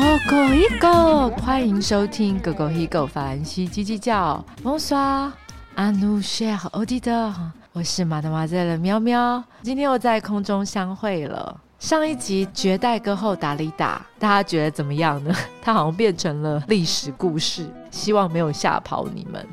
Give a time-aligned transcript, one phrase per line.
[0.00, 4.42] 狗狗一狗，欢迎收听狗狗一狗凡西叽叽叫。
[4.62, 5.30] 蒙刷
[5.74, 7.34] 阿努谢欧迪的，
[7.74, 9.44] 我是马德马在的喵喵。
[9.60, 11.54] 今天又在空中相会了。
[11.78, 15.36] 上一集绝代歌后达里达，大家觉得怎么样呢？
[15.60, 19.46] 它好像变成了历史故事，希望没有吓跑你们。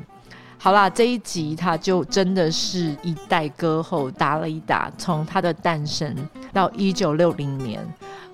[0.56, 6.16] 好啦，这一集它就真的是一代歌后达里达，从他的诞生
[6.54, 7.86] 到一九六零年，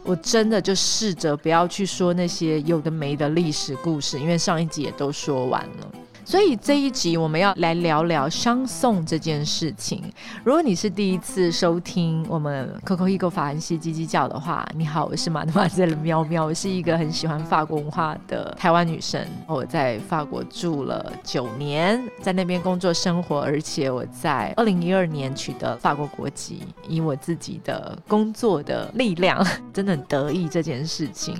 [0.04, 5.92] 我真的就试着不要去说那些有的没的历史故事，因为上一集也都说完了。
[6.24, 10.02] 所以这一集我们要来聊聊商送这件事情。
[10.42, 19.20] 如果你是第一次收听我们 Coco Ego 法兰西叽叽叫的话，你好，我是马德玛在的喵喵，我是一个很喜欢法国文化的台湾女生。
[19.46, 31.36] 我在法国住了九年，在那边工作生活，而且我在二零一二年取得法国国籍，以我自己的工作的力量，真的很得意这件事情。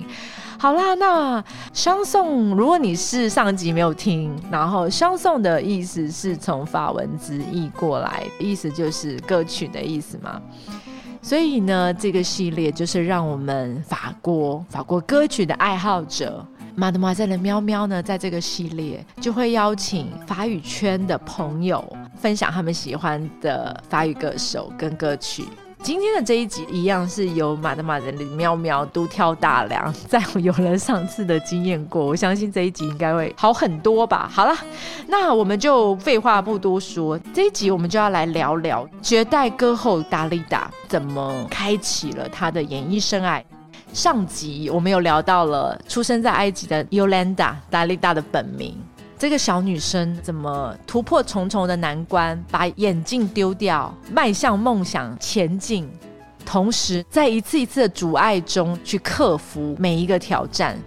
[0.57, 10.41] 好啦，那相送，如果你是上集没有听，然后相送的意思是从法文直译过来，意思就是歌曲的意思嘛。
[11.21, 21.83] 所以呢，这个系列就是让我们法国法国歌曲的爱好者，马德玛在的喵喵呢，在这个系列就会邀请法语圈的朋友
[22.15, 25.43] 分享他们喜欢的法语歌手跟歌曲。
[25.85, 34.27] 今天的这一集一样是由马德马的喵喵独挑大梁，在我有了上次的经验过，我相信这一集应该会好很多吧。
[34.33, 34.57] 好了，
[35.05, 43.39] 那我们就废话不多说，这一集我们就要来聊聊绝代歌后达利达怎么开启了他的演艺生涯。
[43.93, 48.75] 上集我们有聊到了出生在埃及的 Yolanda 达利达的本名。
[49.17, 55.89] 这个小女生怎么突破重重的难关，把眼镜丢掉，迈向梦想前进，
[56.45, 60.77] 同时在一次一次的阻碍中去克服每一个挑战。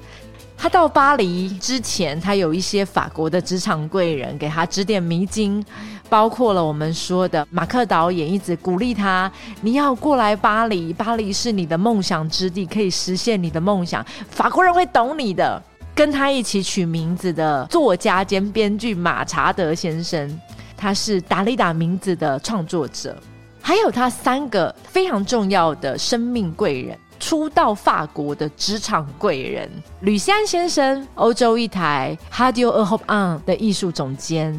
[0.58, 5.64] 她到巴黎之前，她有一些法国的职场贵人给她指点迷津，
[6.10, 9.31] 包括了我们说的马克导演一直鼓励她
[9.62, 15.62] ：“你要过来巴黎，巴黎是你的梦想之地，可以实现你的梦想，法国人会懂你的。”
[15.98, 20.41] 跟他一起取名字的作家兼编剧马查德先生，
[20.76, 23.20] 他是达利达名字的创作者，
[23.60, 29.69] 还有他三个非常重要的生命贵人，初到法国的职场贵人
[30.03, 34.56] 吕西安先生，欧洲一台 Hadio a Hope On 的艺术总监，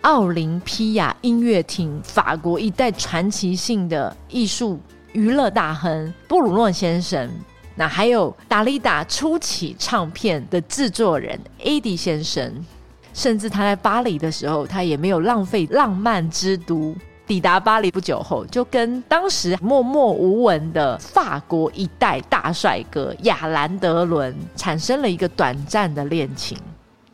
[0.00, 4.80] 奥林匹亚音乐厅法国一代传奇性的艺术
[5.12, 7.30] 娱乐大亨布鲁诺先生。
[7.78, 12.52] 那还有达利达初期唱片的制作人 AD 先生，
[13.14, 16.94] 甚至他在巴黎的时候，他也没有浪费浪漫之都。
[17.24, 26.56] 抵达巴黎不久后，就跟当时默默无闻的法国一代大帅哥亚兰德伦产生了一个短暂的恋情。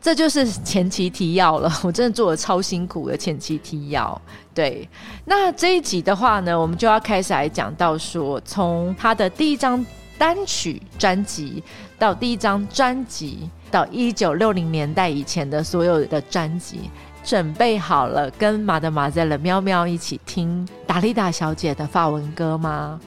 [0.01, 4.23] 这就是前期提要了，我真的做了超辛苦的前期提要。
[4.55, 4.89] 对，
[5.25, 9.85] 那这一集的话呢，我们就要开始来讲到说，从他的第一张。
[10.25, 11.62] 单曲专辑
[11.99, 16.89] 到第一张专辑，到一九六零年代以前的所有的专辑，
[17.23, 22.99] 准备好了跟马德马在了喵喵一起听达丽达小姐的法文歌吗？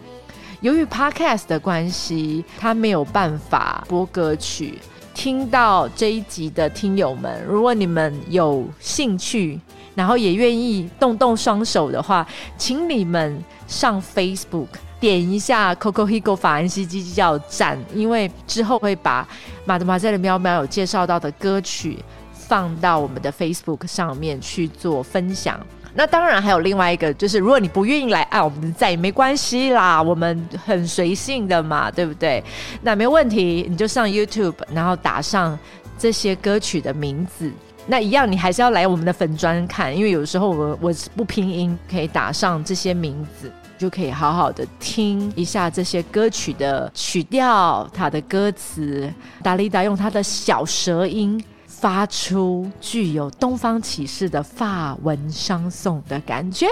[0.61, 4.77] 由于 Podcast 的关系，他没有办法播歌曲。
[5.15, 9.59] 听到这一集的听友们，如果你们有兴趣，
[9.95, 12.27] 然后也愿意动动双手的话，
[12.59, 14.67] 请你们上 Facebook。
[14.99, 19.27] 点一下 Coco Higo 法兰西基叫站，因为之后会把
[19.65, 21.99] 马德马赛的喵喵有介绍到的歌曲
[22.31, 25.59] 放到我们的 Facebook 上面去做分享。
[25.93, 32.43] 那当然还有另外一个，就是如果你不愿意来按我们的赞也没关系啦，我们很随性的嘛，对不对？
[32.83, 35.57] 那没问题，你就上 YouTube，然后打上
[35.97, 37.51] 这些歌曲的名字。
[37.87, 43.51] 那一样，你还是要来我们的粉砖看，因为有时候我我不拼音，可以打上这些名字。
[43.77, 49.13] 就可以好好的听一下这些歌曲的曲调，它的歌词。
[49.43, 56.67] 达利达用他的小舌音发出具有东方启示的法文商颂的感觉。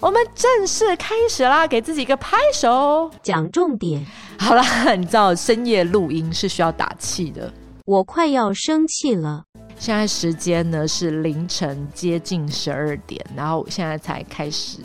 [0.00, 4.04] 我们正式开始啦，给自己一个拍手，讲重点。
[4.36, 4.62] 好了，
[4.96, 7.52] 你知道深夜录音是需要打气的，
[7.84, 9.44] 我快要生气了。
[9.78, 14.78] 现在时间呢是凌晨接近十二点，然后现在才开始。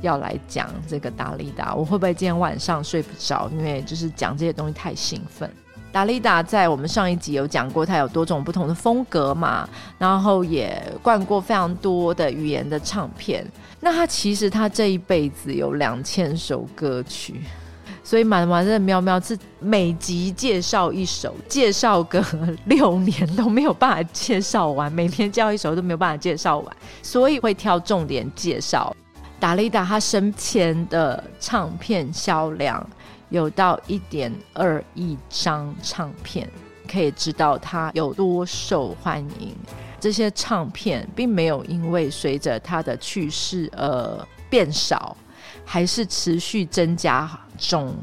[0.00, 3.48] 要来讲这个达利达，我会不会今天晚上睡不着？
[3.50, 5.50] 因为就是讲这些东西太兴奋。
[5.92, 9.68] 达利达在我们上一集有讲过，他有多种不同的风格嘛，
[9.98, 13.44] 然后也灌过非常多的语言的唱片。
[13.80, 17.40] 那他其实他这一辈子有两千首歌曲，
[18.04, 22.24] 所以马马这喵喵是每集介绍一首，介绍个
[22.66, 28.94] 六年都没有办法介绍完，每天叫一首都没有办法介绍完，所以会挑重点介绍。
[29.40, 32.86] 达利达他生前的唱片销量
[33.30, 36.48] 有到一点二亿张唱片，
[36.86, 39.56] 可以知道他有多受欢迎。
[39.98, 45.16] 这些唱片并没有因为随着他的去世而变少，
[45.64, 47.94] 还是持续增加中。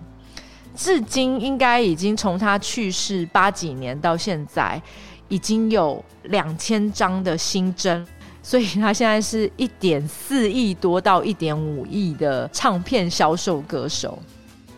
[0.75, 4.81] 至今应该已经从他去世八几年到现在，
[5.27, 8.05] 已经有两千张的新增，
[8.47, 14.17] 所以他现在是一点四亿多到一点五亿的唱片销售歌手。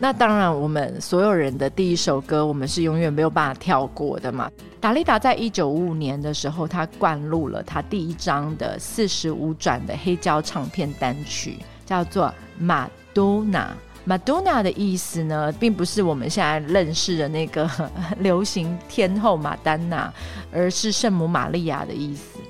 [0.00, 4.50] 那当然，我们所有人的第一首歌，我们是永远没有办法跳过的嘛。
[4.80, 11.56] 达利达在一九五五年的时候，他灌录了他第一张的四十五转的黑胶唱片单曲，
[11.86, 12.26] 叫做
[12.58, 13.66] 《马多娜》。
[14.04, 17.70] 马多娜的意思呢，并不是我们现在认识的那个
[18.18, 20.12] 流行天后马丹娜，
[20.50, 22.40] 而是圣母玛利亚的意思。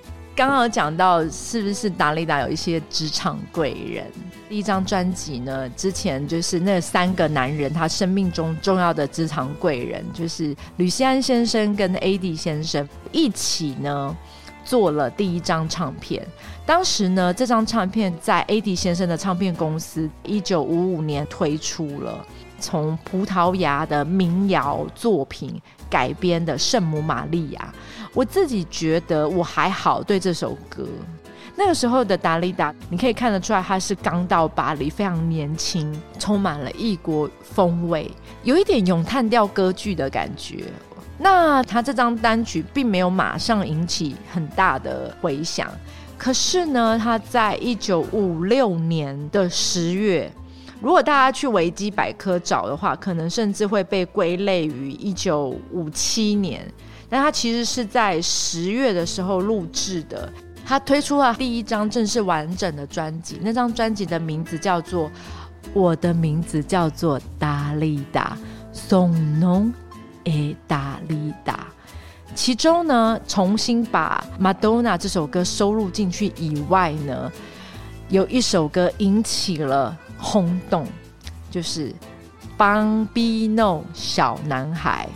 [0.41, 4.07] 刚刚讲到，是不是达利达有一些职场贵人？
[4.49, 14.17] 第一张专辑呢，之前就是那三个男人，他生命中重要的职场贵人，就是吕西安先生跟 A.D 先生一起呢
[14.65, 16.27] 做了第一张唱片。
[16.65, 22.25] 当时呢，这张唱片在 A.D 先生的唱片公司一九五五年推出了，
[22.59, 25.61] 从葡萄牙的民谣作品
[25.91, 27.75] 改编的《圣母玛利亚》。
[28.13, 30.85] 我自己觉得我还好，对这首歌，
[31.55, 38.11] 那个时候的达利达，你可以看得出来，他是刚到巴黎，非常年轻，充满了异国风味，
[38.43, 40.65] 有一点咏叹调歌剧的感觉。
[41.19, 45.71] 那他这张单曲并没有马上引起很大的回响，
[46.19, 50.33] 可是呢，他在一九五六年的十月，
[50.81, 56.67] 如果大家去维基百科找的话，可能甚至会被归类于一九五七年。
[57.11, 60.33] 但他其实是在十月的时候录制的，
[60.65, 65.09] 他推出了第一张正式完整的专辑，那张专辑的名字叫做
[65.75, 68.39] 《我的名字叫做达利达》，
[68.73, 69.75] 松浓
[70.25, 71.67] 诶达利达。
[72.33, 77.33] 其中呢，重新把《Madonna》这首歌收录进去以外呢，
[78.09, 80.87] 有一首歌引起了轰动，
[81.51, 81.91] 就是
[82.57, 85.09] 《Bambino》小男孩，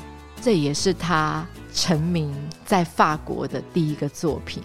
[0.42, 1.46] 这也是他。
[1.74, 2.32] 成名
[2.64, 4.62] 在法国的第一个作品，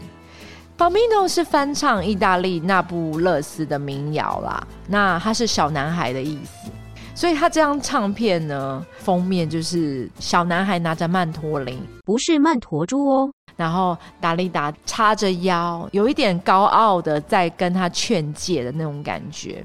[0.80, 4.66] 《Bambino》是翻唱意大利那不勒斯的民谣啦。
[4.88, 6.70] 那它是小男孩的意思，
[7.16, 13.32] 所以他这张唱片呢，封面就是小男孩拿着曼陀林，不是曼陀珠哦。
[13.58, 19.62] 然后达利达叉着腰，有一点高傲的在跟他劝诫的那种感觉。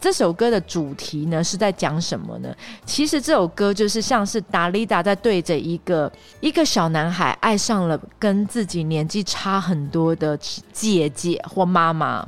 [0.00, 2.54] 这首歌的主题呢是在讲什么呢？
[2.86, 6.10] 其实这首歌就是像是达利达在对着一个
[6.40, 10.38] 一个小男孩爱上了跟自己年纪差很多的
[10.72, 12.26] 姐姐或妈妈，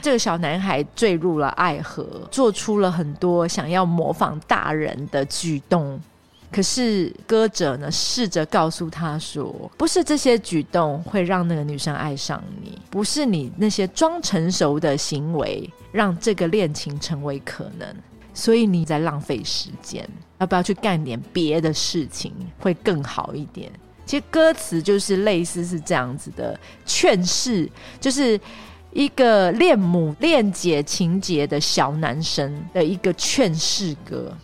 [0.00, 6.00] 这个小男孩坠入了爱河，做出了很多想要模仿大人的举动。
[6.50, 17.86] 可是歌者呢，试着告诉他说：“不是这些举动会让那个女生爱上你，不是你那些装成熟的行为让这个恋情成为可能。
[18.32, 23.70] 所以你在浪费时间，要不要去干点别的事情会更好一点？”
[24.06, 28.40] 其实歌词就是类似是这样子的劝世，就是
[28.90, 34.34] 一个恋母恋姐情节的小男生的一个劝世歌。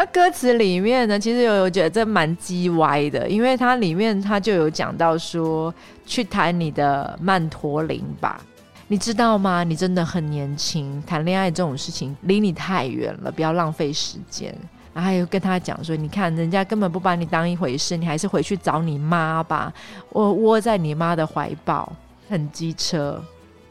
[0.00, 5.74] 那歌词里面呢，其实有有觉得这蛮鸡歪的，因为它里面它就有讲到说，
[6.06, 8.40] 去谈你的曼陀林吧，
[8.86, 9.64] 你知道吗？
[9.64, 14.54] 你真的很年轻，谈恋爱这种事情离你太远了，不要浪费时间。
[14.94, 19.72] 然后又跟他讲说，你看人家根本不把你当一回事，你还是回去找你妈吧，
[20.12, 21.92] 窝窝在你妈的怀抱，
[22.28, 23.20] 很机车。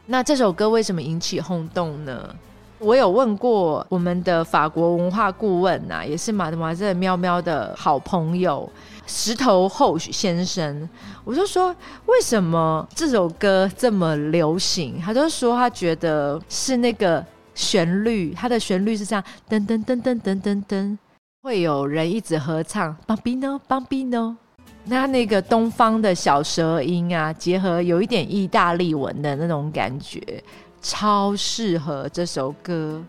[0.04, 2.34] 那这首歌为什么引起轰动呢？
[2.80, 8.70] 我有问过我们的法国文化顾问呐，也是马德玛这喵喵的好朋友
[9.06, 10.88] 石头后先生，
[11.24, 11.74] 我就说
[12.06, 15.00] 为什么这首歌这么流行？
[15.00, 20.98] 他就说他觉得是那个旋律，它的旋律是这样噔噔噔噔噔噔噔，
[21.42, 24.36] 会有人一直合唱邦比呢邦比呢，
[24.84, 30.22] 那那个东方的小舌音啊，结合有一点意大利文的那种感觉。
[30.80, 33.02] 超适合这首歌。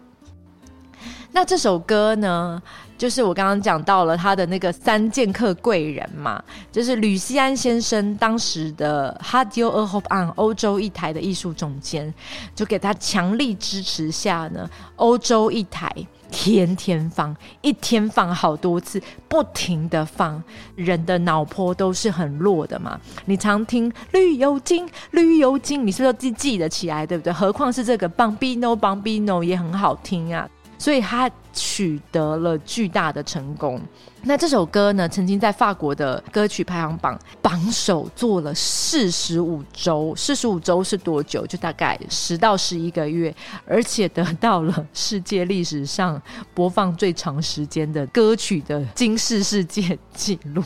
[1.31, 2.61] 那这首歌呢，
[2.97, 12.11] 就是我刚刚讲到了他的那个三剑客贵人嘛，就是吕西安先生当时的 Hadio a Hope on 欧洲一台的艺术总监，
[12.55, 15.93] 就给他强力支持下呢，欧洲一台
[16.31, 20.41] 天天放，一天放好多次，不停的放，
[20.75, 22.99] 人的脑波都是很弱的嘛。
[23.25, 27.31] 你常听绿油精，绿油精，你是不是记记得起来，对不对？
[27.31, 30.49] 何况是这个 Bambino Bambino 也很好听啊。
[30.79, 33.79] 所以他取得了巨大的成功。
[34.23, 40.13] 那这首歌呢，曾经在法国的歌曲排行榜榜首做了四十五周。
[40.15, 41.45] 四十五周是多久？
[41.45, 43.33] 就大概十到十一个月，
[43.65, 46.21] 而且得到了世界历史上
[46.53, 50.63] 播放最长时间的歌曲的金世世界纪录。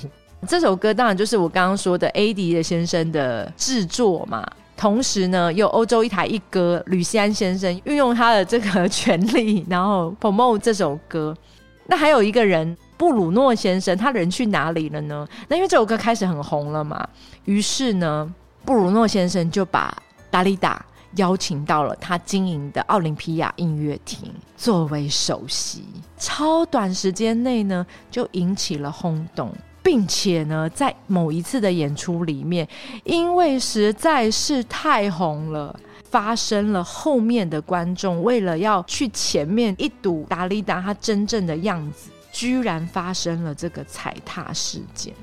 [0.48, 4.46] 这首歌当然就是我刚刚说的 A 迪的先生的制作嘛。
[4.84, 11.34] 同时呢，有欧洲一台一哥吕西安先生运用他的这个权利，然后 promote 这首歌。
[11.88, 15.26] 那还有一个人布鲁诺先生，他人去哪里了呢？
[15.48, 17.08] 那因为这首歌开始很红了嘛，
[17.46, 18.30] 于是呢，
[18.66, 19.96] 布鲁诺先生就把
[20.30, 20.86] 达利达
[21.16, 25.86] 邀请到了他经营的奥林匹亚音乐厅作为首席。
[26.18, 29.50] 超短时间内呢，就引起了轰动。
[29.84, 32.68] 并且呢，在某一次的演出里面，
[33.04, 35.78] 因为实在是太红了，
[36.10, 45.14] 发生了后面的观众为了要去前面一睹达利达他真正的样子，居然发生了这个踩踏事件。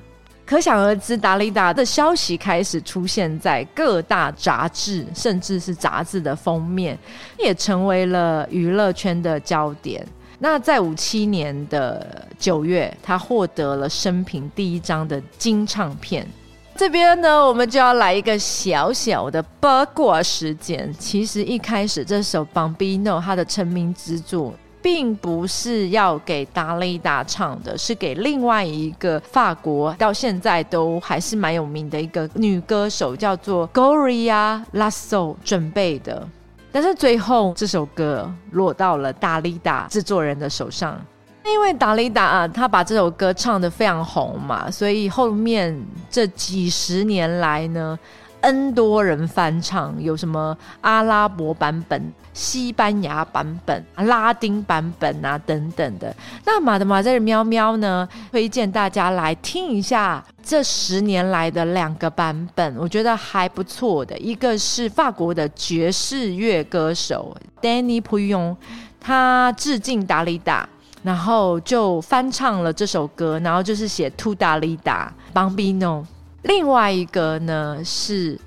[0.45, 6.99] 可想而知，达利达的消息开始出现在各大杂志，甚至是杂志的封面，
[7.39, 10.05] 也成为了娱乐圈的焦点。
[10.43, 16.27] 那在五七年的九月，他获得了生平第一张的金唱片。
[16.75, 20.91] 这边呢，我们就要来一个小小的八卦时间。
[20.99, 36.27] 其实一开始这首《Bambino》它的成名之作，并不是要给达利达唱的，是给另外一个法国到现在都还是蛮有名的一个女歌手，叫做 Gloria Lasso 准备的。
[36.73, 41.01] 但是最后这首歌落到了达利达制作人的手上，
[41.45, 45.77] 因为达利达啊，他把这首歌唱得非常红嘛，所以后面
[46.09, 47.99] 这几十年来呢。
[48.41, 56.15] N 多人翻唱，有什么阿拉伯版本、西班牙版本、拉丁版本啊等等的。
[56.45, 64.17] 那马德马在喵喵呢，推荐大家来听一下这十年来的两个版本，我觉得还不错的。
[64.19, 68.57] 一个是法国的爵士乐歌手 Danny Puyong，
[68.99, 70.69] 他致敬达利达，
[71.03, 76.05] 然后就翻唱了这首歌，然后就是写 To 达利达 Bambino。
[76.43, 78.39] 另外一个呢是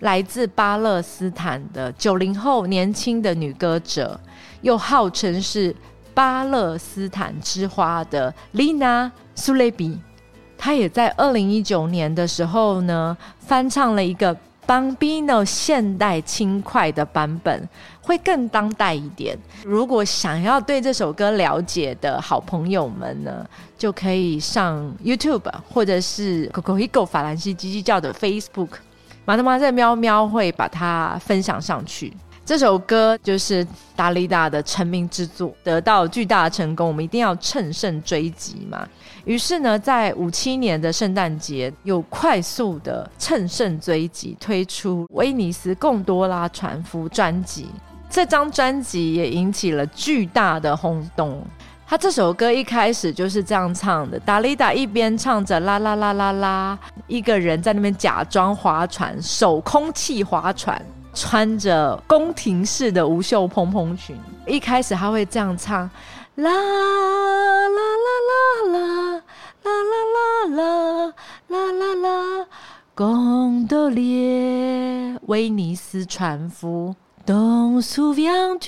[0.00, 4.18] 来自巴勒斯坦的九零后年轻的女歌者，
[4.60, 5.74] 又号称是
[6.14, 9.98] 巴勒斯坦之花的丽娜苏雷比，
[10.56, 14.36] 她也在二零一九年的时候呢翻唱了一个。
[14.64, 17.68] Bambino 现代轻快的版本
[18.02, 19.38] 会更当代一点。
[19.64, 23.46] 如果想要对这首歌了解的好朋友们呢，
[23.78, 28.70] 就可以上 YouTube 或者是 Coco Higo 法兰西叽叽叫的 Facebook，
[29.24, 32.12] 马特马在喵喵会把它分享上去。
[32.44, 38.86] 这首歌就是达利达的成名之作，得到巨大的成功，我们一定要乘胜追击嘛。
[39.24, 47.68] 于是呢，在五七年的圣诞节，又快速的乘胜追击，推出威尼斯贡多拉船夫专辑。
[48.12, 51.42] 这张专辑也引起了巨大的轰动。
[51.86, 60.80] 他这首歌一开始就是这样唱的：达利达一边唱着啦啦啦啦啦，一个人在那边假装划船，手空气划船。
[61.14, 64.16] 穿着宫廷式的无袖蓬蓬裙，
[64.46, 65.88] 一开始他会这样唱：
[66.36, 67.80] 啦啦啦
[68.28, 69.22] 啦啦
[69.62, 69.70] 啦啦
[70.48, 71.14] 啦啦
[71.48, 72.46] 啦啦啦，
[72.94, 78.58] 贡多列威尼斯船夫，Don't o u v n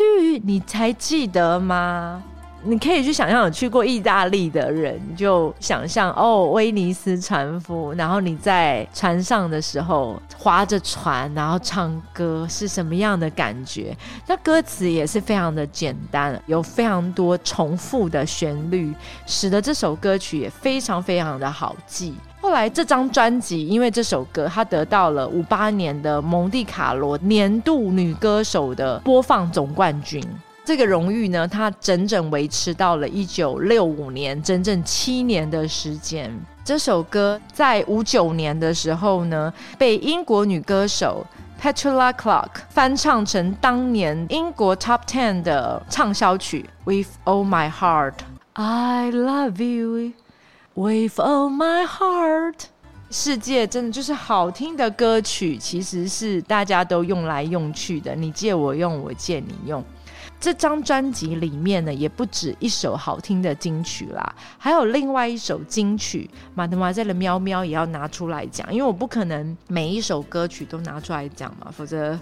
[0.44, 2.22] 你才记得吗？
[2.66, 13.94] 你可以去想象有去过意大利的人，就想象哦，威尼斯船夫，然后你在船上的时候划着船，然后唱歌是什么样的感觉？
[14.26, 18.94] 那歌词也是非常的简单，有非常多重复的旋律，
[19.26, 22.14] 使得这首歌曲也非常非常的好记。
[22.40, 30.22] 后来这张专辑因为这首歌，它得到了五八年的蒙蒂卡罗年度女歌手的播放总冠军。
[30.64, 36.32] 这个荣誉呢，它整整维持到了一九六五年，整整七年的时间。
[36.64, 41.22] 这首歌在五九年的时候呢，被英国女歌手
[41.60, 48.12] Petula Clark 翻唱成当年英国 Top Ten 的畅销曲《With All My Heart》
[48.54, 50.12] ，I love you
[50.72, 52.54] with all my heart。
[53.10, 59.84] 世界真的就是好听的歌曲，其实是大家都用来用去的，你借我用，我借你用。
[60.44, 72.20] 这张专辑里面呢，也不止一首好听的金曲啦，还有另外一首金曲，马德玛在的喵喵也要拿出来讲，因为我不可能每一首歌曲都拿出来讲嘛，否则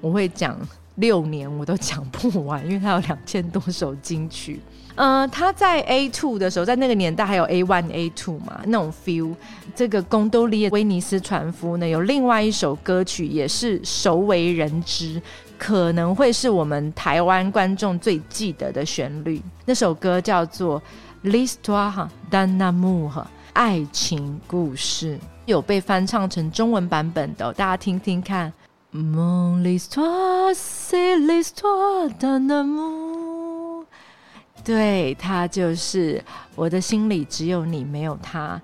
[0.00, 0.56] 我会讲
[0.94, 4.60] 六年我都讲不完，因为它有两千多首金曲。
[4.96, 9.34] 嗯，他在 A two 的时候，在那个年代还有 A one A two 嘛，那种 feel。
[9.74, 15.20] 这个贡多利威尼斯船夫呢，有另外一首歌曲也是熟为人知。
[15.64, 20.78] 可能会是我们台湾观众最记得的旋律，那首歌叫做
[21.30, 23.10] 《L'histoire d'un amour》
[23.54, 28.52] 爱情故事，有被翻唱成中文版本的，大家听听看。
[28.92, 33.23] Mon l'histoire c'est l'histoire d'un amour。
[34.64, 36.22] 对，他就是
[36.54, 38.58] 我的心里只有你，没有他。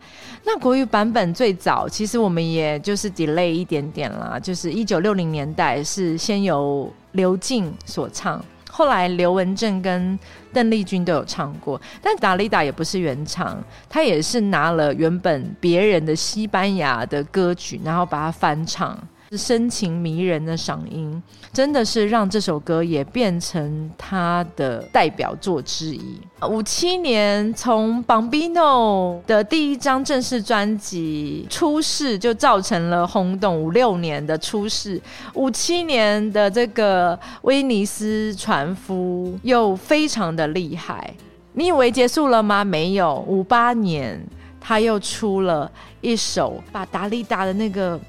[0.45, 10.19] 那国语版本最早，其实我们也就是 delay 一点点啦，就是一九六零年代是先由刘静所唱，后来刘文正跟
[10.55, 18.99] 邓丽君都有唱过，但达利达也不是原唱，他也是拿了原本别人的西班牙的歌曲，然后把它翻唱。
[19.37, 21.23] 深情迷人的嗓音，
[21.53, 26.21] 真的是让这首歌也变成他的代表作之一。
[26.49, 33.57] 五七年从 Bambino 的第一张正式专辑出世，就造成了轰动。
[33.57, 35.01] 五六年的出世，
[35.35, 41.15] 五七年的这个威尼斯船夫又非常的厉害。
[41.53, 42.65] 你以为结束了吗？
[42.65, 44.21] 没有，五八年
[44.61, 45.71] 他又出了
[46.01, 48.01] 一首，把达利达的那个。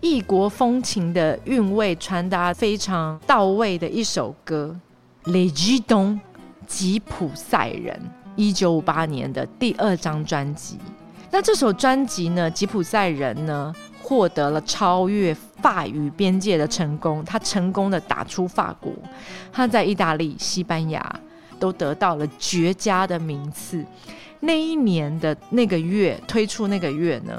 [0.00, 4.74] 异国风情的韵味传达非常到位的一首歌，
[5.32, 6.18] 《雷吉东
[6.66, 7.94] 吉普赛人》，
[8.34, 10.78] 一九五八年的第二张专辑。
[11.30, 17.22] 那这首专辑呢，《吉普赛人》呢，获得了超越法语边界的成功。
[17.22, 18.90] 他成功的打出法国，
[19.52, 21.20] 他在意大利、西班牙
[21.58, 23.84] 都得到了绝佳的名次。
[24.40, 27.38] 那一年的那个月推出那个月呢？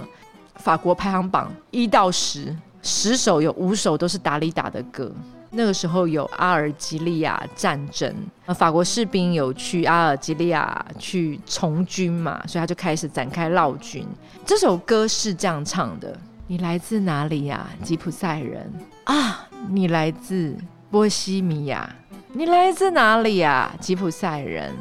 [0.61, 5.11] 法国排行榜一到十，十首有五首都是达里达的歌。
[5.53, 8.15] 那个时候有阿尔及利亚战争，
[8.55, 14.07] 法国士兵有去阿尔及利亚去从军嘛，所以他就开始展开绕军。
[14.45, 18.71] 这首歌是这样唱的：你来自哪里呀，吉普赛人
[19.03, 19.49] 啊？
[19.67, 20.55] 你来自
[20.89, 21.89] 波西米亚？
[22.31, 24.73] 你来自哪里呀，吉普赛人？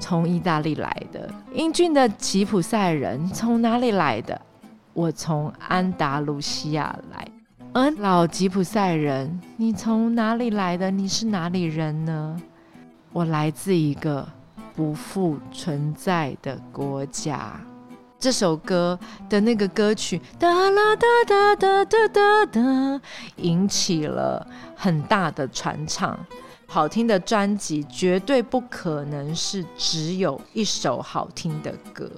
[0.00, 1.28] 从意大利来的。
[1.52, 4.40] 英俊的吉普赛人从哪里来的？
[4.98, 7.28] 我从安达卢西亚来，
[7.74, 10.90] 嗯，老吉普赛人，你从哪里来的？
[10.90, 12.36] 你是哪里人呢？
[13.12, 14.28] 我来自一个
[14.74, 17.60] 不复存在的国家。
[18.18, 23.00] 这首歌的那个歌曲哒啦哒哒哒哒哒哒，
[23.36, 26.18] 引起了很大的传唱。
[26.66, 32.10] 好听的专辑绝对不可能是只有一首好听的歌。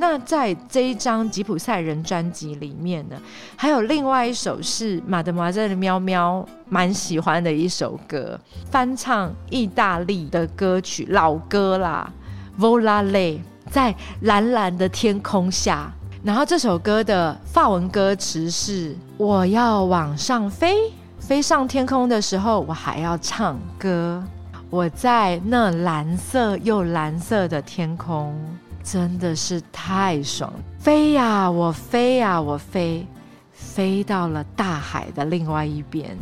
[0.00, 3.16] 那在这一张吉普赛人专辑里面呢，
[3.54, 12.10] 还有另外一首是马德玛的喵喵蛮喜欢的一首歌，翻唱意大利的歌曲老歌啦
[12.58, 15.92] ，Volare 在蓝蓝的天空下。
[16.24, 24.24] 然后这首歌的法文歌词是：我要往上飞，飞上天空的时候，我还要唱歌。
[24.70, 28.34] 我在那蓝色又蓝色的天空。
[28.82, 30.52] 真的是太爽！
[30.78, 33.06] 飞呀，我飞呀，我飞，
[33.52, 36.16] 飞到了大海的另外一边。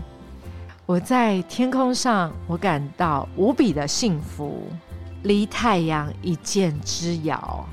[0.84, 4.66] 我在天空上，我感到无比的幸福，
[5.22, 7.66] 离太阳一箭之遥。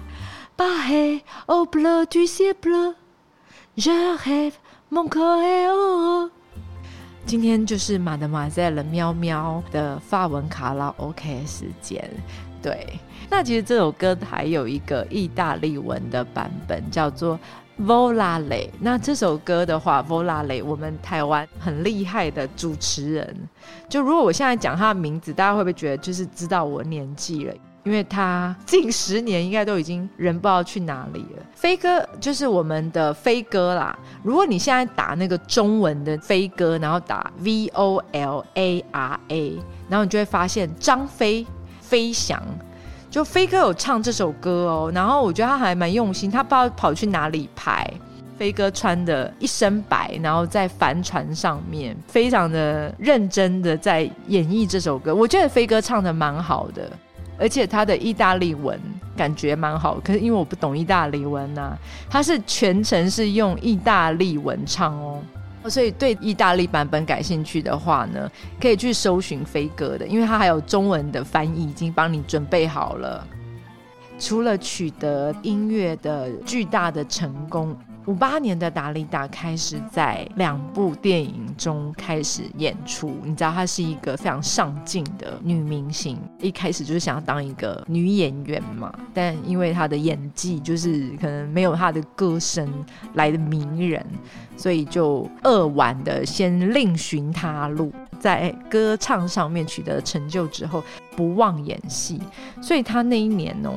[0.56, 4.54] 巴黑，au bleu du ciel bleu，je rêve
[4.90, 6.30] mon corps est heureux。
[7.26, 12.10] 今天就是马德马在了喵喵的法文卡拉 OK 时间，
[12.62, 13.00] 对。
[13.30, 17.40] 那其实这首歌还有一个意大利文的版本，叫做
[17.82, 18.70] Volare。
[18.80, 23.36] 那这首歌的话，Volare，我们台湾很厉害的主持人，
[23.90, 27.54] 就如果我现在讲他的名字，大家会不会觉得就是知道我年纪了？
[27.84, 31.44] 因为他近十年应该都已经人不知道去哪里了。
[31.54, 33.96] 飞哥就是我们的飞哥啦。
[34.24, 41.46] 如果你现在打那个中文的飞哥，然后打 V O L A R A，然后你就会发现张飞
[41.80, 42.42] 飞翔。
[43.16, 47.90] 就飞哥有唱这首歌哦，然后我觉得他还蛮用心，他不知道跑去哪里拍。
[48.38, 55.16] 飞哥穿的一身白，然后在帆船上面，非常的认真的在演绎这首歌。
[55.16, 56.92] 我觉得飞哥唱的蛮好的，
[57.40, 58.78] 而且他的意大利文
[59.16, 59.98] 感觉蛮好。
[60.04, 61.72] 可是因为我不懂意大利文呐，
[62.10, 65.22] 他是全程是用意大利文唱哦。
[65.70, 68.30] 所以对意大利版本感兴趣的话呢，
[68.62, 73.28] 可以去搜寻飞哥的，因为他还有中文的翻译已经帮你准备好了。
[74.18, 77.76] 除了取得音乐的巨大的成功。
[78.08, 83.16] 五八年的达利达开始在两部电影中开始演出。
[83.24, 88.94] 你知道她是一个非常上进的女明星，一开始就是想要当一个女演员嘛。
[89.12, 92.72] 但因为她的演技就是可能没有她的歌声
[93.16, 94.06] 来的迷人，
[94.56, 100.84] 所以就扼腕的先另寻他路，在歌唱上面取得成就之后，
[101.16, 102.22] 不忘演戏。
[102.62, 103.72] 所以她那一年哦。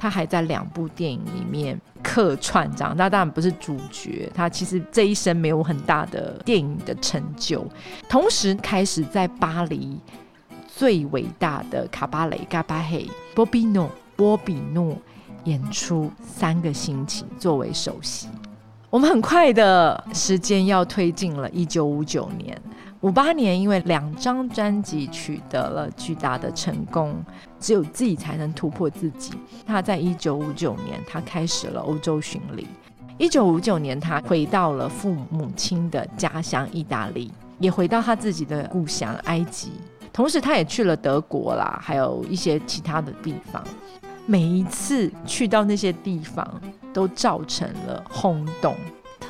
[0.00, 4.32] 他还在两部电影里面客串，这样那当然不是主角。
[4.34, 7.62] 他其实这一生没有很大的电影的成就，
[8.08, 10.00] 同时开始在巴黎
[10.66, 14.96] 最伟大的卡巴雷嘎巴黑波比诺波比诺
[15.44, 18.26] 演出三个星期作为首席。
[18.88, 22.58] 我们很快的时间要推进了一九五九年。
[23.02, 27.24] 五八年，因为两张专辑取得了巨大的成功，
[27.58, 29.32] 只有自己才能突破自己。
[29.66, 32.66] 他在一九五九年，他开始了欧洲巡礼。
[33.16, 39.70] 一九五九年，他回到了父母亲的家乡意大利，也回到他自己的故乡埃及。
[40.12, 43.64] 同时，他也去了德国啦，还有一些其他的地方。
[44.26, 46.46] 每一次去到那些地方，
[46.92, 48.76] 都造成了轰动。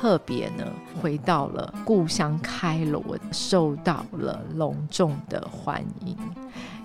[0.01, 0.65] 特别呢，
[0.99, 6.17] 回到了故乡开罗，受到了隆重的欢迎，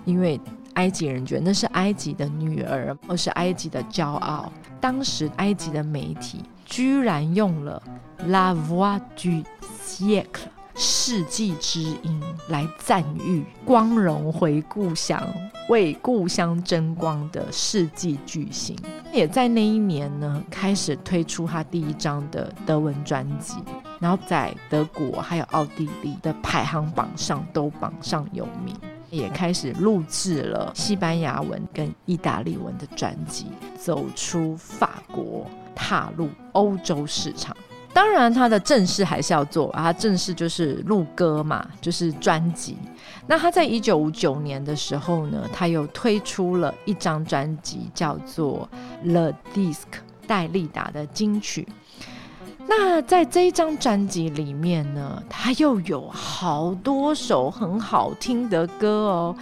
[0.05, 0.39] 因为
[0.75, 4.51] 埃及人觉得那是埃及的女儿，而是埃及的骄傲。
[4.79, 7.81] 当时埃及的媒体居然用了
[8.27, 9.43] “La Voix du
[9.83, 10.51] siècle”。
[10.79, 15.19] 世纪之音来赞誉光荣回故乡、
[15.69, 18.77] 为故乡争光的世纪巨星，
[19.17, 23.55] 也在那一年呢开始推出他第一张的德文专辑，
[23.99, 28.75] 然后在德国还有奥地利的排行榜上都榜上有名，
[29.09, 37.57] 也开始录制了西班牙文跟意大利文的专辑，走出法国，踏入欧洲市场。
[37.97, 39.91] 当然，他的正事还是要做啊。
[39.91, 42.77] 正事就是录歌嘛，就是专辑。
[43.25, 48.69] 那他在一九五九年的时候呢，他又推出了一张专辑，叫做
[49.11, 49.73] 《The Disc》
[50.27, 51.67] 戴利达的金曲。
[52.67, 59.35] 那在这一张专辑里面呢，他又有好多首很好听的歌哦。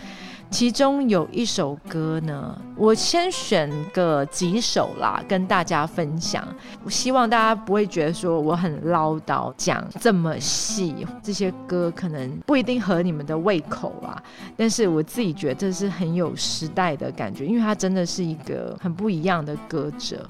[0.51, 6.47] 其中有一首歌呢，我先选个几首啦，跟大家分享。
[6.83, 11.05] 我希望大家不会觉得说我很唠叨，讲这么细。
[11.21, 14.21] 这些歌可能不一定合你们的胃口啊，
[14.55, 20.25] 但是我自己觉得这是很有时代的感觉，因为他真的是一个很不一样的歌者。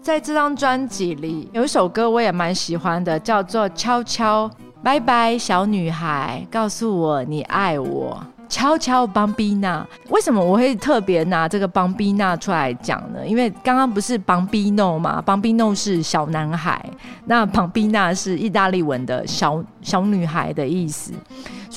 [0.00, 4.50] 在这张专辑里，有一首歌我也蛮喜欢的，叫做《悄悄
[4.82, 8.24] 拜拜小女孩》，告诉我你爱我。
[8.48, 13.26] 悄悄邦比娜，为什么我会特别拿这个邦比娜出来讲呢？
[13.26, 16.82] 因为刚刚不是邦比诺嘛，邦比诺是小男孩，
[17.26, 21.12] 那邦比娜是意大利文的小小女孩的意思，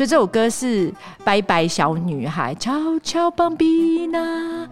[0.01, 0.91] 所以这首歌是
[1.23, 4.67] 拜拜小女孩，悄悄邦比娜。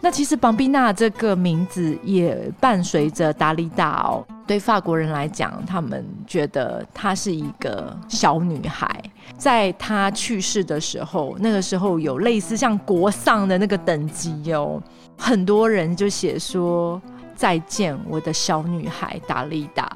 [0.00, 4.24] 那其实邦比娜这个名字也伴随着达利达哦。
[4.46, 8.88] 对法国人来讲，他们觉得她是一个小女孩。
[9.36, 14.82] 在她去世的时候，那个时候有类似像国丧的那个等级哦，
[15.18, 16.98] 很多人就写说
[17.36, 19.94] ：“再见，我的小女孩达利达，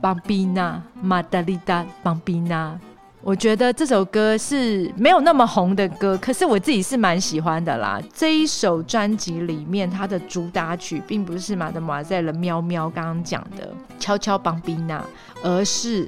[0.00, 2.76] 邦比娜，玛达利达，邦比娜。”
[3.24, 7.98] 我觉得这首歌是没有那么红的歌，可是我自己是蛮喜欢的啦。
[8.12, 15.02] 这一首专辑里面，它的主打曲并不是马德马在了喵喵刚刚讲的悄悄帮比娜，
[15.42, 16.06] 而是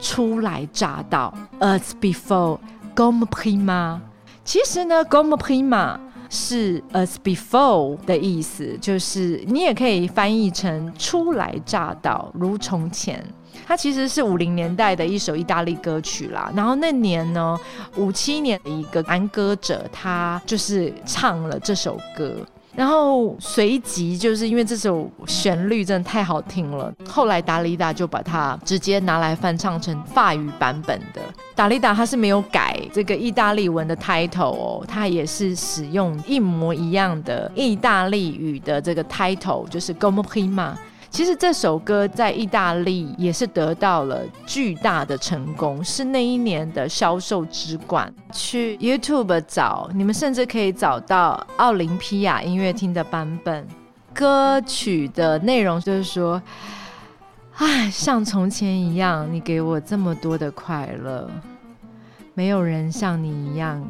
[0.00, 1.32] 初来乍到。
[1.60, 2.58] As before,
[2.96, 4.00] gomprima。
[4.44, 5.96] 其实呢，gomprima
[6.28, 13.24] 是 As before 的意思，就是你也可以翻译成初来乍到，如从前。
[13.64, 17.58] 它其实是五零年代的一首意大利歌曲啦，然后那年呢，
[17.96, 22.34] 五七年的一个男歌者，他就是唱了这首歌，
[22.74, 31.20] 然后随即就是因为这首旋律真的太好听了，后来达利达就把它直接拿来翻唱成法语版本的。
[31.54, 40.74] 达利达他是没有改这个意大利文的 title 哦，他也是使用一模一样的意大利语的这个 title，就是 Gomo Prima。
[41.08, 48.12] 其实这首歌在意大利也是得到了巨大的成功，是那一年的销售之冠。
[48.32, 53.66] 去 YouTube 找，你们甚至可以找到奥林匹亚音乐厅的版本。
[54.12, 56.42] 歌曲的内容就是说，
[57.56, 61.30] 唉，像从前一样，你给我这么多的快乐，
[62.34, 63.86] 没有人像你一样，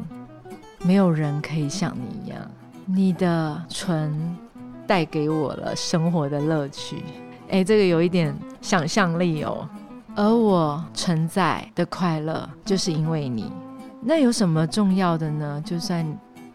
[0.83, 2.39] 没有人可以像你一样，
[2.85, 4.37] 你的唇。
[4.87, 7.03] 带给我了生活的乐趣，
[7.49, 9.67] 哎，这个有一点想象力哦。
[10.15, 13.51] 而我存在的快乐，就是因为你。
[14.01, 15.61] 那有什么重要的呢？
[15.65, 16.03] 就算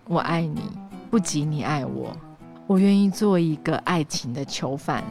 [0.08, 0.62] 我爱你
[1.10, 2.16] 不及你爱我，
[2.66, 5.04] 我愿意做一个爱情的囚犯，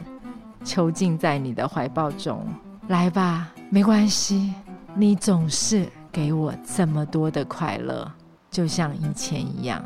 [0.64, 2.44] 囚禁在你的怀抱中。
[2.88, 4.52] 来吧，没关系，
[4.94, 8.10] 你总是给我这么多的快乐，
[8.50, 9.82] 就像以前一样。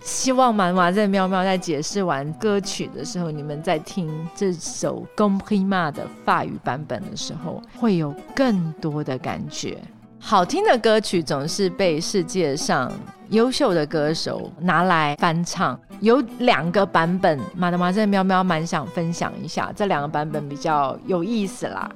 [0.00, 9.76] 希望妈妈在喵喵在解释完歌曲的时候，你们在听这首《公黑妈》的法语版本的时候，会有更多的感觉。
[10.20, 12.90] 好听的歌曲总是被世界上
[13.28, 15.78] 优秀的歌手拿来翻唱。
[16.00, 21.90] 有两个版本，马德玛在喵喵蛮想分享一下，这两个版本比较有意思啦。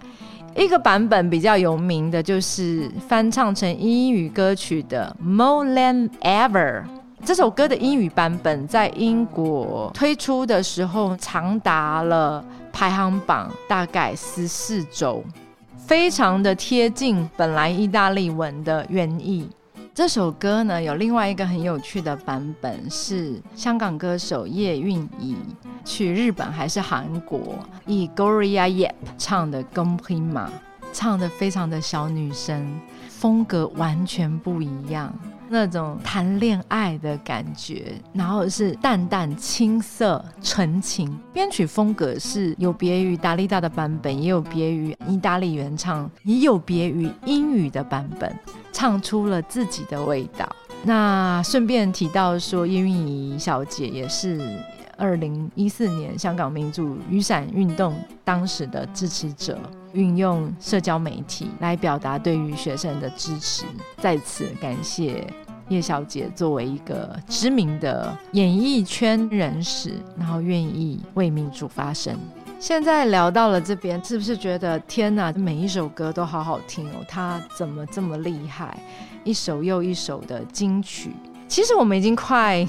[0.55, 6.83] 一个版本比较有名的就是翻唱成英语歌曲的《More Than Ever》。
[7.25, 15.23] 这首歌的英语版本在英国推出的时候，长达了排行榜大概十四周，
[15.77, 19.49] 非常的贴近本来意大利文的原意。
[19.95, 25.37] 这首歌呢，有另外一个很有趣的版本，是香港歌手叶蕴仪
[25.85, 27.55] 去日本还是韩国，
[27.87, 30.49] 以 Gloria Yep 唱的《公平马》，
[30.93, 35.15] 唱的非常的小女生，风格完全不一样。
[35.53, 48.35] 那种谈恋爱的感觉，然后是淡淡青涩纯情，编曲风格是有别于达利达的版本，也有别于意大利原唱，也有别于英语的版本，
[48.73, 50.49] 唱出了自己的味道。
[50.85, 54.41] 那顺便提到说，叶蕴仪小姐也是
[54.97, 59.59] 二零一四年香港民主雨伞运动当时的支持者。
[59.93, 63.67] 运用社交媒体来表达对于学生的支持，
[63.99, 65.23] 在此感谢
[65.73, 72.15] 叶小姐作为一个知名的演艺圈人士，然后愿意为民主发声。
[72.61, 77.05] 现在聊到了这边，是不是觉得天哪，每一首歌都好好听哦？
[77.09, 78.79] 他怎么这么厉害？
[79.25, 81.11] 一首又一首的金曲。
[81.49, 82.67] 其实我们已经快。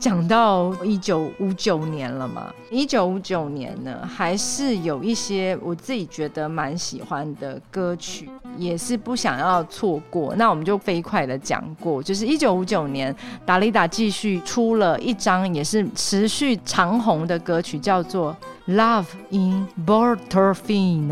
[0.00, 10.34] 讲到一九五九年了嘛，一九五九年呢，还是有一些我自己觉得蛮喜欢的歌曲，也是不想要错过。
[10.36, 13.14] 那我们就飞快的讲过，就是一九五九年，
[13.44, 18.36] 达利达继续出了一张也是持续长红的歌曲，叫做
[18.74, 21.06] 《Love in Portofino》，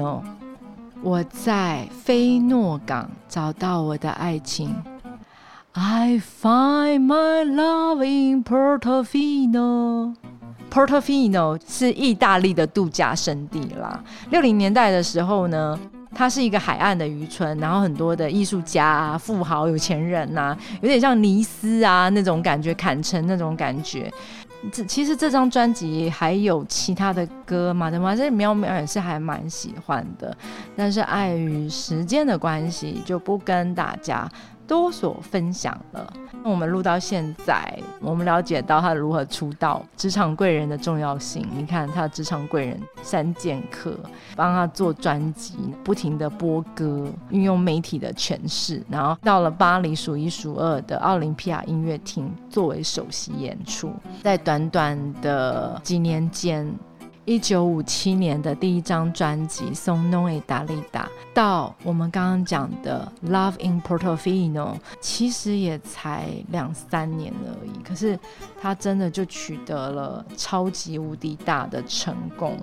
[1.02, 4.74] 我在菲诺港找到我的爱情。
[5.72, 10.14] I find my love in Portofino。
[10.70, 14.02] Portofino 是意大利的度假胜地啦。
[14.31, 15.78] 六零年代的时候呢，
[16.14, 24.12] 它是一个海岸的渔村，然后很多的艺术家、啊、富豪、有钱人呐，有点像尼斯啊那种感觉，坎城那种感觉。
[24.70, 27.90] 这其实这张专辑还有其他的歌嘛？
[27.90, 30.37] 对吗，这喵喵也是还蛮喜欢的，
[30.77, 34.29] 但是碍于时间的关系，就不跟大家。
[34.66, 36.12] 多所分享了。
[36.44, 41.46] 那我们录到现在，我们了解到他如何出道，职场贵人的重要性。
[41.55, 43.96] 你看他的职场贵人三剑客
[44.35, 56.72] 帮他做专辑，不停的播歌，运用媒体的诠释，然后到了巴黎数一数二的奥林匹亚音乐厅作为首席演出，在短短的几年间。
[57.24, 64.52] 一九五七年的第一张专辑《送 No e 达利达》，到我们刚刚讲的《Love in Portofino》，
[65.00, 68.18] 其实也才两三年而已，可是
[68.61, 72.58] 他真的就取得了超级无敌大的成功。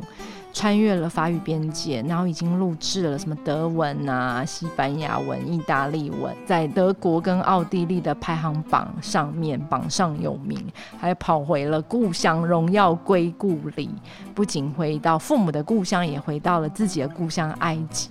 [0.51, 10.59] 穿越了法语边界，然后已经录制了什么德文啊、西班牙文、意大利文，在德国跟奥地利的排行榜上面榜上有名，
[10.99, 13.89] 还跑回了故乡，荣耀归故里。
[14.33, 18.09] 不仅回到父母的故乡，也回到了自己的故乡埃及，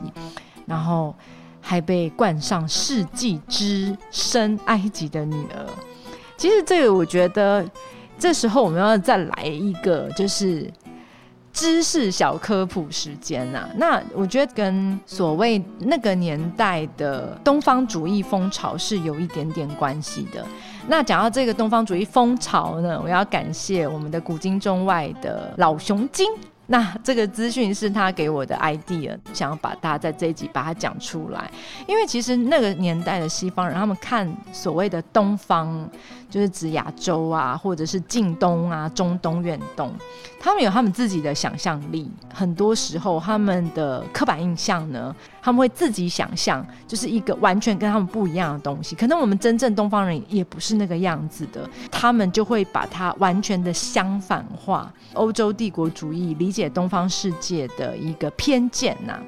[0.64, 1.14] 然后
[1.60, 5.66] 还被冠上世纪之深埃及的女儿。
[6.36, 7.68] 其实这个，我觉得
[8.16, 10.72] 这时候我们要再来一个，就是。
[11.58, 20.46] 知识小科普时间呐，那我觉得跟所谓那个年代的东方主义风潮是有一点点关系的。
[20.86, 26.30] 那讲到这个东方主义风潮呢，我要感谢我们的古今中外的老熊精
[26.70, 31.50] 那这个资讯是他给我的 idea，想要把大家在这一集把它讲出来。
[31.86, 35.88] 因为其实那个年代的西方人，他们看所谓的东方，
[36.28, 39.90] 就是指亚洲啊，或者是近东啊、中东、远东，
[40.38, 42.10] 他们有他们自己的想象力。
[42.34, 48.94] 很多时候，他们的刻板印象呢，他们会自己想象，就是一个完全跟他们不一样的东西。
[48.96, 54.92] 可能我们真正东方人也不是那个样子的，他们就会把它完全的相反化。
[55.14, 59.18] 欧洲帝国主义理解东方世界的一个偏见呐，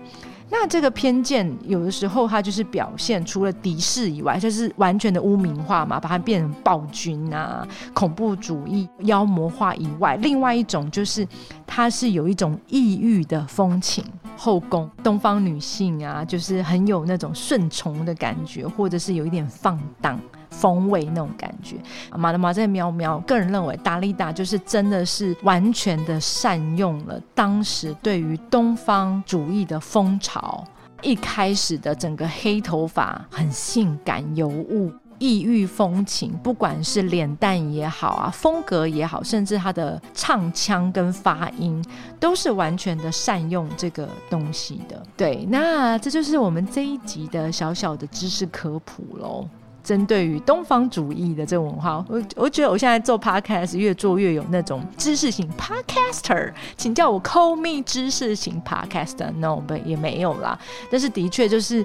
[0.53, 11.27] 那这个偏见有的时候它就是表现除了敌视以外，就是完全的污名化嘛，把它变成暴君啊、恐怖主义、妖魔化以外，另外一种就是
[11.67, 14.05] 它是有一种异域的风情，
[14.37, 20.21] 后宫东方女性啊，就是很有那种顺从的感觉，或者是有一点放荡。
[20.61, 21.77] 风味那种感觉，
[22.15, 30.63] 马德玛在喵喵个人认为，达利达就是真的是完全的善用了当时对于东方主义的风潮，
[31.01, 41.83] 一开始的整个黑头发很性感尤物、异域风情，不管是脸蛋也好啊，风格也好，甚至他的唱腔跟发音，
[42.19, 45.03] 都是完全的善用这个东西的。
[45.17, 49.49] 对，那这就是我们这一集的小小的知识科普喽。
[49.91, 60.57] 针对于东方主义的这个文化，我我觉得我现在做 podcast 越做越有那种知识型 podcaster，请叫我 call me 知识型 podcaster，no 不也没有啦。
[60.93, 61.85] 但是的确就是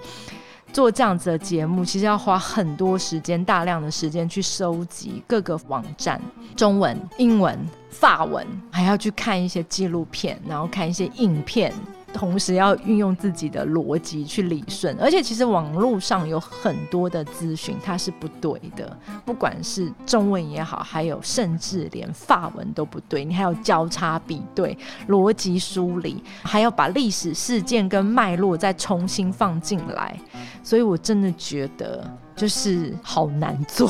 [0.72, 6.22] 做这样子的节目，其实要花很多时间，大量的时间去收集各个网站，
[6.56, 7.58] 中文、英文、
[7.90, 11.74] 法文，还要去看一些纪录片，然后看一些影片。
[12.16, 24.78] 同时要运用自己的逻辑去理顺，而且其实网络上有很多的资讯它是不对的，不管是中文也好，还有甚至连法文都不对，你还要交叉比对、
[25.10, 30.18] 逻辑梳理，还要把历史事件跟脉络再重新放进来，
[30.64, 33.86] 所以我真的觉得就是好难做。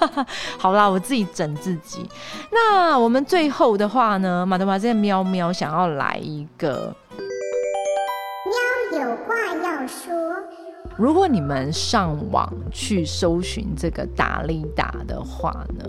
[0.56, 2.08] 好啦，我自己整自己。
[2.50, 6.96] 那我们最后的话呢，马德玛在喵喵想要来一个。
[9.38, 10.12] 话要说。
[10.96, 15.84] 如果你们上网去搜寻这个达利达的话呢，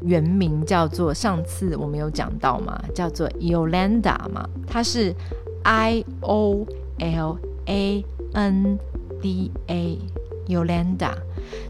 [0.00, 5.12] 原名叫做上次我们有讲到嘛，叫做 Yolanda 嘛，它是
[5.64, 6.64] I O
[7.00, 8.04] L A
[8.34, 8.78] N
[9.20, 9.98] D A
[10.46, 11.14] Yolanda，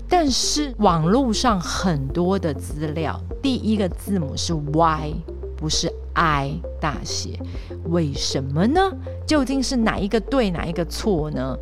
[0.08, 5.14] 但是网络上很多的资料，第一个字母是 Y，
[5.56, 5.90] 不是。
[6.14, 7.38] I 大写，
[7.84, 8.80] 为什么呢？
[9.26, 11.56] 究竟是哪一个对，哪一个错呢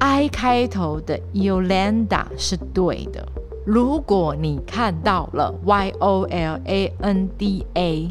[0.00, 3.26] ？I 开头的 Yolanda 是对的。
[3.64, 8.10] 如果你看到了 Y O L A N D A。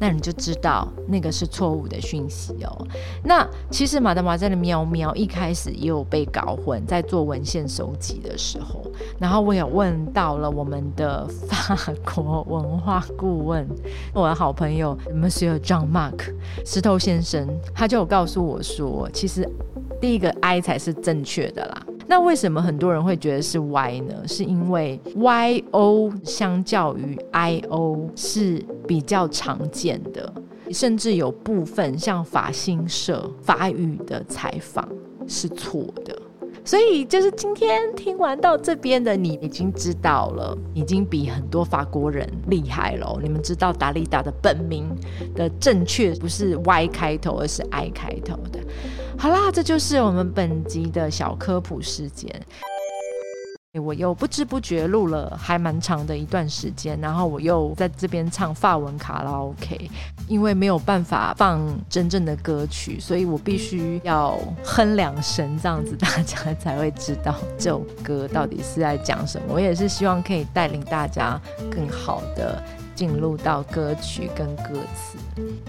[0.00, 2.86] 那你就知道那个是错误的讯息哦。
[3.24, 8.82] 那其实马德马在的喵喵一开始也有被搞混，在做文献收集的时候，
[9.18, 13.66] 然后我也问到了我们的法国文化顾问，
[14.12, 16.34] 我的好朋友 Monsieur Jean Mark
[16.64, 19.48] 石头先生，他就有告诉我说，其实
[20.00, 21.86] 第一个 I 才是正确的啦。
[22.10, 24.26] 那为什么很多人会觉得是 Y 呢？
[24.26, 30.32] 是因为 Y O 相较于 I O 是比较常见的，
[30.70, 34.88] 甚至有部分像法新社法语的采访
[35.26, 36.18] 是错的。
[36.64, 43.18] 所以就是今天听完到这边的你，已经知道了，已经比很多法国人厉害了。
[43.22, 44.86] 你们知道达利达的本名
[45.34, 48.60] 的正确不是 Y 开头，而是 I 开头的。
[49.18, 52.32] 好啦，这就是我们本集的小科普时间。
[53.82, 59.90] 我又不知不觉录了还蛮长的一段时间，然后我又在这边唱法文卡拉 OK，
[60.26, 69.46] 因为没有办法放真正的歌曲，所以我必须要哼两声，这样子大家才会知道这首歌到底是在讲什么。
[69.54, 72.60] 我也是希望可以带领大家更好的。
[72.98, 75.16] 进入到歌曲跟歌词。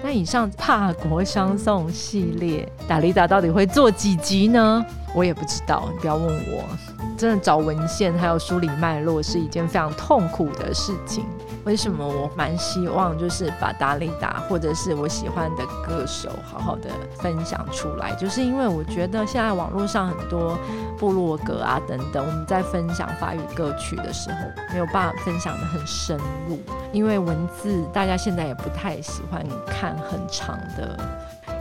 [0.01, 4.83] 那以上帕国相送系列，达利达到底会做几集呢？
[5.13, 6.63] 我也不知道，你不要问我。
[7.17, 11.25] 真的找文献还有梳理脉络是一件非常痛苦的事情。
[11.65, 20.57] 为什么我蛮希望就是把达利达或者是我喜欢的歌手好好的分享出来，就是因为我觉得现在网络上很多
[20.97, 24.37] 部落格啊等等，我们在分享法语歌曲的时候
[24.71, 26.17] 没有办法分享的很深
[26.47, 26.57] 入，
[26.93, 30.97] 因为文字大家现在也不太喜欢看很长的，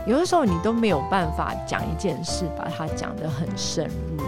[0.05, 3.85] 有的时候你都没有办法讲一件事把它讲得很深
[4.17, 4.23] 入。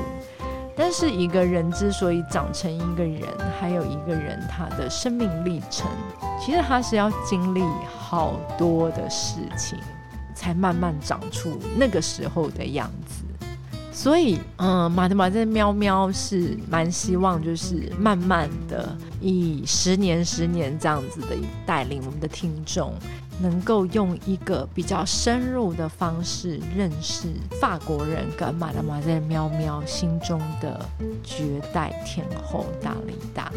[0.76, 3.28] 但是一个人之所以长成一个人，
[3.60, 5.90] 还有一个人他的生命历程，
[6.40, 7.62] 其实他是要经历
[8.00, 9.78] 好多的事情，
[10.34, 13.24] 才慢慢长出那个时候的样子。
[13.94, 22.94] 所以，嗯，马德马这喵喵是蛮希望，就是慢慢的以十年、十年这样子的带领我们的听众，
[23.42, 27.28] 能够用一个比较深入的方式认识
[27.60, 30.80] 法国人跟马德马在喵喵心中的
[31.24, 33.52] 绝代天后大丽达。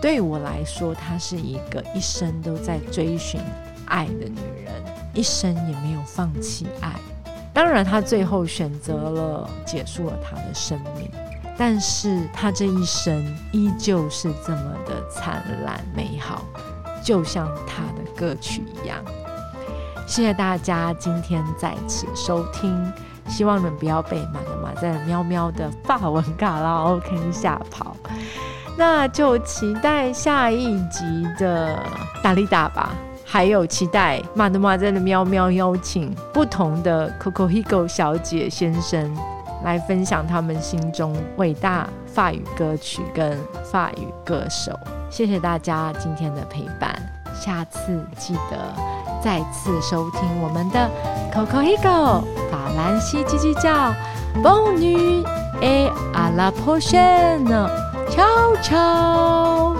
[0.00, 3.40] 对我来说，她是一个一生都在追寻
[3.86, 4.72] 爱的女人，
[5.14, 6.92] 一生也没有放弃爱。
[7.54, 11.10] 当然，她最后选择了结束了她的生命，
[11.56, 16.44] 但是她这一生依旧是这么的灿烂美好，
[17.06, 18.98] 就像他的歌曲一样。
[20.08, 22.92] 谢谢大家今天在此收听，
[23.28, 27.96] 希望你们不要被马的马在喵喵的法文卡拉 OK 吓跑。
[28.76, 31.78] 那就期待下一集的
[32.24, 32.90] 达利达吧，
[33.24, 39.16] 还有期待马德玛在的喵喵邀请不同的 Coco Higo 小姐先生
[39.62, 43.38] 来分享他们心中伟大法语歌曲跟
[43.70, 44.72] 法语歌手。
[45.10, 46.96] 谢谢大家今天的陪伴，
[47.38, 48.74] 下次记得
[49.22, 50.90] 再次收听我们的
[51.30, 53.94] Coco Higo 法兰西叽叽叫
[54.42, 55.26] ，Bon nuit
[55.60, 57.68] et à la prochaine。
[58.08, 58.24] 悄
[58.62, 59.76] 悄。